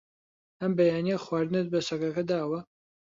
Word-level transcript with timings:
ئەم 0.61 0.71
بەیانییە 0.77 1.17
خواردنت 1.25 1.67
بە 1.73 1.79
سەگەکە 1.87 2.23
داوە؟ 2.29 2.59